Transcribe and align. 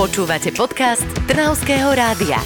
Počúvate 0.00 0.48
podcast 0.56 1.04
Trnavského 1.28 1.92
rádia. 1.92 2.40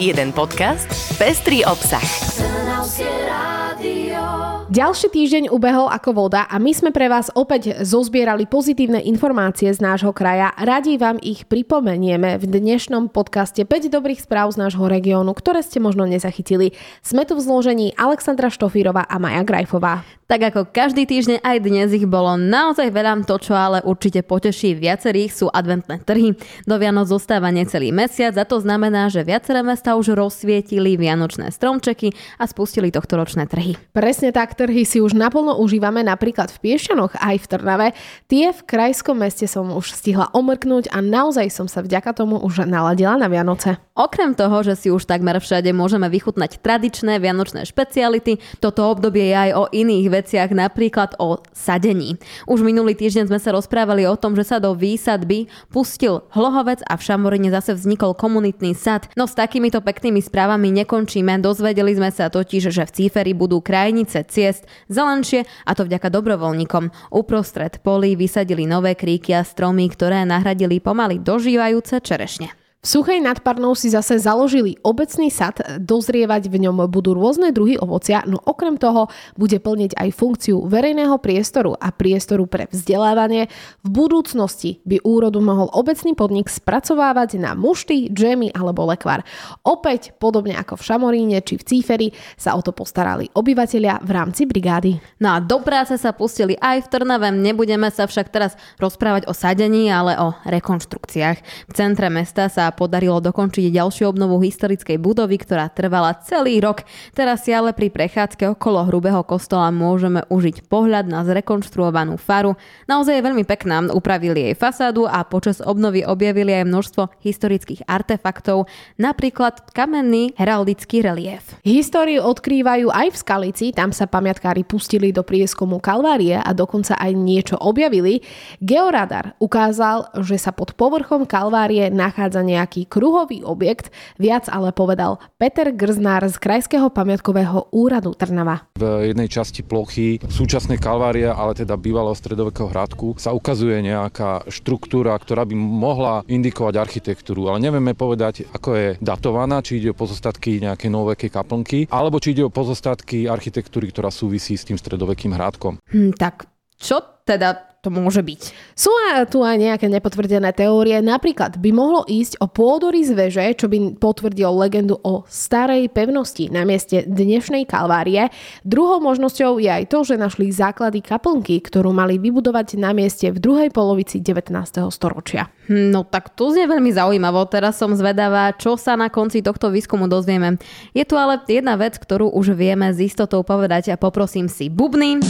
Jeden 0.00 0.32
podcast, 0.32 0.88
pestrý 1.20 1.60
obsah. 1.60 2.00
Trnavské 2.32 3.04
rádio. 3.28 4.24
Ďalší 4.72 5.12
týždeň 5.12 5.44
ubehol 5.52 5.92
ako 5.92 6.16
voda 6.16 6.48
a 6.48 6.56
my 6.56 6.72
sme 6.72 6.96
pre 6.96 7.12
vás 7.12 7.28
opäť 7.36 7.84
zozbierali 7.84 8.48
pozitívne 8.48 9.04
informácie 9.04 9.68
z 9.68 9.84
nášho 9.84 10.16
kraja. 10.16 10.56
Radi 10.56 10.96
vám 10.96 11.20
ich 11.20 11.44
pripomenieme 11.44 12.40
v 12.40 12.44
dnešnom 12.48 13.12
podcaste 13.12 13.68
5 13.68 13.92
dobrých 13.92 14.24
správ 14.24 14.56
z 14.56 14.64
nášho 14.64 14.88
regiónu, 14.88 15.36
ktoré 15.36 15.60
ste 15.60 15.84
možno 15.84 16.08
nezachytili. 16.08 16.72
Sme 17.04 17.28
tu 17.28 17.36
v 17.36 17.44
zložení 17.44 17.92
Alexandra 18.00 18.48
Štofírova 18.48 19.04
a 19.04 19.20
Maja 19.20 19.44
Grajfová. 19.44 20.08
Tak 20.24 20.40
ako 20.40 20.72
každý 20.72 21.04
týždeň 21.04 21.44
aj 21.44 21.56
dnes 21.60 21.92
ich 21.92 22.08
bolo 22.08 22.40
naozaj 22.40 22.88
veľa, 22.88 23.28
to 23.28 23.36
čo 23.36 23.52
ale 23.52 23.84
určite 23.84 24.24
poteší 24.24 24.72
viacerých 24.72 25.28
sú 25.28 25.52
adventné 25.52 26.00
trhy. 26.00 26.32
Do 26.64 26.80
Vianoc 26.80 27.12
zostáva 27.12 27.52
necelý 27.52 27.92
mesiac 27.92 28.32
a 28.40 28.48
to 28.48 28.56
znamená, 28.56 29.12
že 29.12 29.20
viaceré 29.20 29.60
mesta 29.60 30.00
už 30.00 30.16
rozsvietili 30.16 30.96
vianočné 30.96 31.52
stromčeky 31.52 32.16
a 32.40 32.48
spustili 32.48 32.88
tohtoročné 32.88 33.44
trhy. 33.52 33.76
Presne 33.92 34.32
tak, 34.32 34.56
trhy 34.56 34.88
si 34.88 35.04
už 35.04 35.12
naplno 35.12 35.60
užívame 35.60 36.00
napríklad 36.00 36.48
v 36.56 36.72
Piešťanoch 36.72 37.20
aj 37.20 37.36
v 37.44 37.48
Trnave. 37.52 37.88
Tie 38.24 38.48
v 38.48 38.60
krajskom 38.64 39.20
meste 39.20 39.44
som 39.44 39.76
už 39.76 39.92
stihla 39.92 40.32
omrknúť 40.32 40.88
a 40.88 41.04
naozaj 41.04 41.52
som 41.52 41.68
sa 41.68 41.84
vďaka 41.84 42.16
tomu 42.16 42.40
už 42.40 42.64
naladila 42.64 43.20
na 43.20 43.28
Vianoce. 43.28 43.76
Okrem 43.92 44.32
toho, 44.32 44.64
že 44.64 44.72
si 44.72 44.88
už 44.88 45.04
takmer 45.04 45.36
všade 45.36 45.68
môžeme 45.76 46.08
vychutnať 46.08 46.64
tradičné 46.64 47.20
vianočné 47.20 47.68
špeciality, 47.68 48.40
toto 48.64 48.88
obdobie 48.88 49.28
je 49.28 49.36
aj 49.36 49.50
o 49.52 49.64
iných 49.68 50.13
veciach, 50.14 50.54
napríklad 50.54 51.18
o 51.18 51.42
sadení. 51.50 52.14
Už 52.46 52.62
minulý 52.62 52.94
týždeň 52.94 53.34
sme 53.34 53.42
sa 53.42 53.50
rozprávali 53.50 54.06
o 54.06 54.14
tom, 54.14 54.38
že 54.38 54.46
sa 54.46 54.62
do 54.62 54.78
výsadby 54.78 55.50
pustil 55.74 56.22
hlohovec 56.30 56.86
a 56.86 56.94
v 56.94 57.02
Šamorine 57.02 57.50
zase 57.50 57.74
vznikol 57.74 58.14
komunitný 58.14 58.78
sad. 58.78 59.10
No 59.18 59.26
s 59.26 59.34
takýmito 59.34 59.82
peknými 59.82 60.22
správami 60.22 60.70
nekončíme. 60.84 61.42
Dozvedeli 61.42 61.98
sme 61.98 62.14
sa 62.14 62.30
totiž, 62.30 62.70
že 62.70 62.86
v 62.86 62.94
Cíferi 62.94 63.34
budú 63.34 63.58
krajnice 63.58 64.22
ciest 64.30 64.64
zelenšie 64.86 65.42
a 65.66 65.74
to 65.74 65.82
vďaka 65.84 66.08
dobrovoľníkom. 66.14 67.10
Uprostred 67.10 67.82
polí 67.82 68.14
vysadili 68.14 68.64
nové 68.64 68.94
kríky 68.94 69.34
a 69.34 69.42
stromy, 69.42 69.90
ktoré 69.90 70.22
nahradili 70.22 70.78
pomaly 70.78 71.18
dožívajúce 71.18 71.98
čerešne. 71.98 72.63
V 72.84 73.00
Suchej 73.00 73.16
nad 73.16 73.40
Parnou 73.40 73.72
si 73.72 73.88
zase 73.88 74.20
založili 74.20 74.76
obecný 74.84 75.32
sad, 75.32 75.56
dozrievať 75.80 76.52
v 76.52 76.68
ňom 76.68 76.84
budú 76.92 77.16
rôzne 77.16 77.48
druhy 77.48 77.80
ovocia, 77.80 78.20
no 78.28 78.36
okrem 78.36 78.76
toho 78.76 79.08
bude 79.40 79.56
plniť 79.56 79.96
aj 79.96 80.12
funkciu 80.12 80.60
verejného 80.68 81.16
priestoru 81.16 81.72
a 81.80 81.88
priestoru 81.88 82.44
pre 82.44 82.68
vzdelávanie. 82.68 83.48
V 83.80 83.88
budúcnosti 83.88 84.84
by 84.84 85.00
úrodu 85.00 85.40
mohol 85.40 85.72
obecný 85.72 86.12
podnik 86.12 86.52
spracovávať 86.52 87.40
na 87.40 87.56
mušty, 87.56 88.12
džemy 88.12 88.52
alebo 88.52 88.84
lekvar. 88.84 89.24
Opäť, 89.64 90.12
podobne 90.20 90.52
ako 90.52 90.76
v 90.76 90.84
Šamoríne 90.84 91.40
či 91.40 91.56
v 91.56 91.64
Cíferi, 91.64 92.08
sa 92.36 92.52
o 92.52 92.60
to 92.60 92.76
postarali 92.76 93.32
obyvateľia 93.32 94.04
v 94.04 94.10
rámci 94.12 94.44
brigády. 94.44 95.00
No 95.24 95.32
a 95.32 95.40
do 95.40 95.56
práce 95.64 95.96
sa 95.96 96.12
pustili 96.12 96.52
aj 96.60 96.84
v 96.84 96.90
Trnave, 96.92 97.32
nebudeme 97.32 97.88
sa 97.88 98.04
však 98.04 98.28
teraz 98.28 98.60
rozprávať 98.76 99.24
o 99.24 99.32
sadení, 99.32 99.88
ale 99.88 100.20
o 100.20 100.36
rekonštrukciách. 100.44 101.38
V 101.64 101.72
centre 101.72 102.12
mesta 102.12 102.52
sa 102.52 102.73
podarilo 102.74 103.22
dokončiť 103.22 103.70
ďalšiu 103.70 104.10
obnovu 104.10 104.42
historickej 104.42 104.98
budovy, 104.98 105.38
ktorá 105.38 105.70
trvala 105.70 106.18
celý 106.26 106.58
rok. 106.58 106.82
Teraz 107.14 107.46
si 107.46 107.54
ale 107.54 107.70
pri 107.70 107.94
prechádzke 107.94 108.58
okolo 108.58 108.90
hrubého 108.90 109.22
kostola 109.22 109.70
môžeme 109.70 110.26
užiť 110.26 110.66
pohľad 110.66 111.06
na 111.06 111.22
zrekonštruovanú 111.22 112.18
faru. 112.18 112.58
Naozaj 112.90 113.22
je 113.22 113.26
veľmi 113.30 113.44
pekná, 113.46 113.86
upravili 113.94 114.50
jej 114.50 114.56
fasádu 114.58 115.06
a 115.06 115.22
počas 115.22 115.62
obnovy 115.62 116.02
objavili 116.02 116.50
aj 116.58 116.66
množstvo 116.66 117.02
historických 117.22 117.86
artefaktov, 117.86 118.66
napríklad 118.98 119.70
kamenný 119.70 120.34
heraldický 120.34 121.04
relief. 121.06 121.54
Históriu 121.62 122.24
odkrývajú 122.26 122.90
aj 122.90 123.14
v 123.14 123.20
Skalici, 123.20 123.66
tam 123.70 123.94
sa 123.94 124.10
pamiatkári 124.10 124.66
pustili 124.66 125.14
do 125.14 125.22
prieskomu 125.22 125.78
Kalvárie 125.78 126.40
a 126.40 126.50
dokonca 126.56 126.96
aj 126.96 127.12
niečo 127.14 127.60
objavili. 127.60 128.24
Georadar 128.64 129.36
ukázal, 129.36 130.10
že 130.24 130.40
sa 130.40 130.50
pod 130.50 130.72
povrchom 130.74 131.28
Kalvárie 131.28 131.92
nachádza 131.92 132.40
nejaký 132.40 132.63
nejaký 132.64 132.88
kruhový 132.88 133.44
objekt, 133.44 133.92
viac 134.16 134.48
ale 134.48 134.72
povedal 134.72 135.20
Peter 135.36 135.68
Grznár 135.68 136.24
z 136.32 136.40
Krajského 136.40 136.88
pamiatkového 136.88 137.68
úradu 137.76 138.16
Trnava. 138.16 138.64
V 138.80 139.12
jednej 139.12 139.28
časti 139.28 139.60
plochy 139.60 140.16
súčasnej 140.24 140.80
Kalvária, 140.80 141.36
ale 141.36 141.52
teda 141.52 141.76
bývalého 141.76 142.16
stredovekého 142.16 142.72
hradku, 142.72 143.20
sa 143.20 143.36
ukazuje 143.36 143.84
nejaká 143.84 144.48
štruktúra, 144.48 145.12
ktorá 145.20 145.44
by 145.44 145.52
mohla 145.52 146.24
indikovať 146.24 146.74
architektúru, 146.80 147.52
ale 147.52 147.60
nevieme 147.60 147.92
povedať, 147.92 148.48
ako 148.48 148.68
je 148.72 148.88
datovaná, 149.04 149.60
či 149.60 149.84
ide 149.84 149.92
o 149.92 149.98
pozostatky 149.98 150.64
nejakej 150.64 150.88
novekej 150.88 151.28
kaplnky, 151.28 151.78
alebo 151.92 152.16
či 152.16 152.32
ide 152.32 152.48
o 152.48 152.54
pozostatky 152.54 153.28
architektúry, 153.28 153.92
ktorá 153.92 154.08
súvisí 154.08 154.56
s 154.56 154.64
tým 154.64 154.80
stredovekým 154.80 155.36
hradkom. 155.36 155.76
Hm, 155.92 156.16
tak 156.16 156.48
čo 156.80 157.20
teda 157.28 157.73
to 157.84 157.92
môže 157.92 158.24
byť. 158.24 158.40
Sú 158.72 158.88
tu 159.28 159.44
aj 159.44 159.60
nejaké 159.60 159.92
nepotvrdené 159.92 160.56
teórie. 160.56 161.04
Napríklad 161.04 161.60
by 161.60 161.70
mohlo 161.76 162.08
ísť 162.08 162.40
o 162.40 162.48
pôdory 162.48 163.04
z 163.04 163.12
veže, 163.12 163.44
čo 163.60 163.68
by 163.68 164.00
potvrdil 164.00 164.48
legendu 164.56 164.96
o 165.04 165.28
starej 165.28 165.92
pevnosti 165.92 166.48
na 166.48 166.64
mieste 166.64 167.04
dnešnej 167.04 167.68
Kalvárie. 167.68 168.32
Druhou 168.64 169.04
možnosťou 169.04 169.60
je 169.60 169.68
aj 169.68 169.84
to, 169.92 170.08
že 170.08 170.16
našli 170.16 170.48
základy 170.48 171.04
kaplnky, 171.04 171.60
ktorú 171.60 171.92
mali 171.92 172.16
vybudovať 172.16 172.80
na 172.80 172.96
mieste 172.96 173.28
v 173.28 173.36
druhej 173.36 173.68
polovici 173.68 174.24
19. 174.24 174.48
storočia. 174.88 175.52
Hm, 175.68 175.92
no 175.92 176.08
tak 176.08 176.32
to 176.32 176.48
znie 176.48 176.64
veľmi 176.64 176.88
zaujímavo. 176.88 177.44
Teraz 177.52 177.76
som 177.76 177.92
zvedavá, 177.92 178.56
čo 178.56 178.80
sa 178.80 178.96
na 178.96 179.12
konci 179.12 179.44
tohto 179.44 179.68
výskumu 179.68 180.08
dozvieme. 180.08 180.56
Je 180.96 181.04
tu 181.04 181.20
ale 181.20 181.44
jedna 181.44 181.76
vec, 181.76 182.00
ktorú 182.00 182.32
už 182.32 182.56
vieme 182.56 182.88
s 182.88 182.98
istotou 183.02 183.44
povedať 183.44 183.92
a 183.92 184.00
poprosím 184.00 184.48
si 184.48 184.72
bubny. 184.72 185.20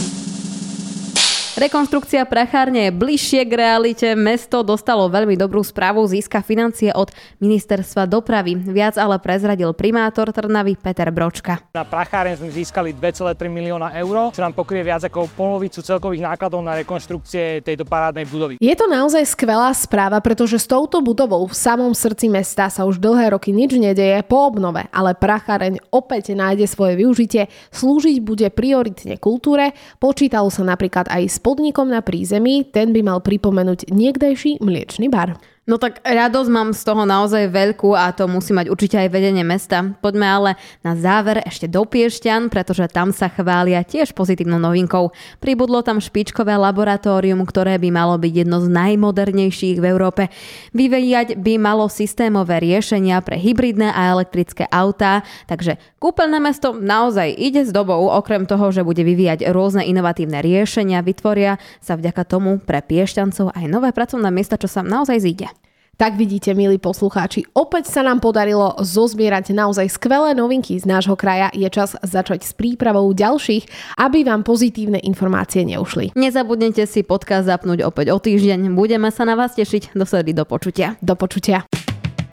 Rekonštrukcia 1.55 2.27
prachárne 2.27 2.91
je 2.91 2.91
bližšie 2.91 3.47
k 3.47 3.53
realite. 3.55 4.11
Mesto 4.11 4.59
dostalo 4.59 5.07
veľmi 5.07 5.39
dobrú 5.39 5.63
správu, 5.63 6.03
získa 6.03 6.43
financie 6.43 6.91
od 6.91 7.15
ministerstva 7.39 8.11
dopravy. 8.11 8.59
Viac 8.59 8.99
ale 8.99 9.15
prezradil 9.23 9.71
primátor 9.71 10.35
Trnavy 10.35 10.75
Peter 10.75 11.07
Bročka. 11.15 11.63
Na 11.71 11.87
prachárne 11.87 12.35
sme 12.35 12.51
získali 12.51 12.91
2,3 12.91 13.47
milióna 13.47 13.95
eur, 13.95 14.35
čo 14.35 14.43
nám 14.43 14.51
pokrie 14.51 14.83
viac 14.83 15.07
ako 15.07 15.31
polovicu 15.31 15.79
celkových 15.79 16.27
nákladov 16.27 16.59
na 16.59 16.75
rekonštrukcie 16.75 17.63
tejto 17.63 17.87
parádnej 17.87 18.27
budovy. 18.27 18.59
Je 18.59 18.75
to 18.75 18.91
naozaj 18.91 19.23
skvelá 19.23 19.71
správa, 19.71 20.19
pretože 20.19 20.59
s 20.59 20.67
touto 20.67 20.99
budovou 20.99 21.47
v 21.47 21.55
samom 21.55 21.95
srdci 21.95 22.27
mesta 22.27 22.67
sa 22.67 22.83
už 22.83 22.99
dlhé 22.99 23.31
roky 23.31 23.55
nič 23.55 23.79
nedeje 23.79 24.27
po 24.27 24.43
obnove, 24.43 24.83
ale 24.91 25.15
pracháreň 25.15 25.87
opäť 25.87 26.35
nájde 26.35 26.67
svoje 26.67 26.99
využitie, 26.99 27.47
slúžiť 27.71 28.19
bude 28.19 28.51
prioritne 28.51 29.15
kultúre, 29.15 29.71
počítalo 30.03 30.51
sa 30.51 30.67
napríklad 30.67 31.07
aj 31.07 31.23
s 31.31 31.44
podnikom 31.45 31.93
na 31.93 32.01
prízemí, 32.01 32.65
ten 32.65 32.89
by 32.89 33.05
mal 33.05 33.21
pripomenúť 33.21 33.93
niekdejší 33.93 34.65
mliečný 34.65 35.13
bar. 35.13 35.37
No 35.65 35.81
tak 35.81 35.97
radosť 36.05 36.49
mám 36.53 36.77
z 36.77 36.85
toho 36.85 37.09
naozaj 37.09 37.49
veľkú 37.49 37.97
a 37.97 38.13
to 38.13 38.29
musí 38.29 38.53
mať 38.53 38.69
určite 38.69 39.01
aj 39.01 39.09
vedenie 39.09 39.41
mesta. 39.41 39.97
Poďme 39.97 40.29
ale 40.29 40.51
na 40.85 40.93
záver 40.93 41.41
ešte 41.41 41.65
do 41.65 41.81
Piešťan, 41.89 42.53
pretože 42.53 42.85
tam 42.93 43.09
sa 43.09 43.33
chvália 43.33 43.81
tiež 43.81 44.13
pozitívnou 44.13 44.61
novinkou. 44.61 45.09
Pribudlo 45.41 45.81
tam 45.81 45.97
špičkové 45.97 46.53
laboratórium, 46.53 47.41
ktoré 47.49 47.81
by 47.81 47.89
malo 47.89 48.13
byť 48.21 48.45
jedno 48.45 48.61
z 48.61 48.69
najmodernejších 48.69 49.81
v 49.81 49.85
Európe. 49.89 50.29
Vyvíjať 50.77 51.41
by 51.41 51.57
malo 51.57 51.89
systémové 51.89 52.61
riešenia 52.61 53.17
pre 53.25 53.41
hybridné 53.41 53.89
a 53.89 54.13
elektrické 54.13 54.69
autá, 54.69 55.25
takže 55.49 55.81
kúpeľné 55.97 56.45
mesto 56.45 56.77
naozaj 56.77 57.33
ide 57.33 57.65
s 57.65 57.73
dobou, 57.73 58.05
okrem 58.13 58.45
toho, 58.45 58.69
že 58.69 58.85
bude 58.85 59.01
vyvíjať 59.01 59.49
rôzne 59.49 59.81
inovatívne 59.81 60.45
riešenia, 60.45 61.01
vytvoria 61.01 61.57
sa 61.81 61.97
vďaka 61.97 62.21
tomu 62.21 62.61
pre 62.61 62.85
Piešťancov 62.85 63.49
aj 63.57 63.65
nové 63.65 63.89
pracovné 63.89 64.29
miesta, 64.29 64.61
čo 64.61 64.69
sa 64.69 64.85
naozaj 64.85 65.25
zíde. 65.25 65.54
Tak 65.95 66.19
vidíte, 66.19 66.51
milí 66.51 66.75
poslucháči, 66.75 67.47
opäť 67.55 67.87
sa 67.87 68.03
nám 68.03 68.19
podarilo 68.19 68.75
zozbierať 68.83 69.55
naozaj 69.55 69.95
skvelé 69.95 70.35
novinky 70.35 70.75
z 70.75 70.83
nášho 70.83 71.15
kraja. 71.15 71.47
Je 71.55 71.63
čas 71.71 71.95
začať 72.03 72.43
s 72.43 72.51
prípravou 72.51 73.15
ďalších, 73.15 73.95
aby 73.95 74.27
vám 74.27 74.43
pozitívne 74.43 74.99
informácie 74.99 75.63
neušli. 75.63 76.11
Nezabudnite 76.19 76.83
si 76.83 77.07
podcast 77.07 77.47
zapnúť 77.47 77.87
opäť 77.87 78.11
o 78.11 78.19
týždeň. 78.19 78.75
Budeme 78.75 79.07
sa 79.07 79.23
na 79.23 79.39
vás 79.39 79.55
tešiť. 79.55 79.95
Dosedy 79.95 80.35
do 80.35 80.43
počutia. 80.43 80.99
Do 80.99 81.15
počutia. 81.15 81.63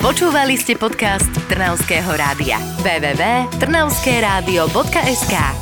Počúvali 0.03 0.59
ste 0.59 0.75
podcast 0.75 1.31
Trnavského 1.47 2.11
rádia. 2.19 2.59
www.trnavskeradio.sk 2.83 5.62